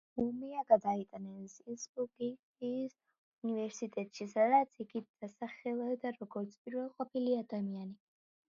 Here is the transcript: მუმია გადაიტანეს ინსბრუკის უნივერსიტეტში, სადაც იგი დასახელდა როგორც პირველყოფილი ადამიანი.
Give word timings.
მუმია 0.19 0.61
გადაიტანეს 0.69 1.57
ინსბრუკის 1.73 2.95
უნივერსიტეტში, 3.47 4.27
სადაც 4.33 4.83
იგი 4.87 5.05
დასახელდა 5.11 6.17
როგორც 6.19 6.61
პირველყოფილი 6.65 7.41
ადამიანი. 7.47 7.99